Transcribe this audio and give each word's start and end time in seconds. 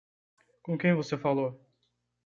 Com 0.63 0.79
quem 0.79 0.95
você 0.95 1.15
falou? 1.15 1.63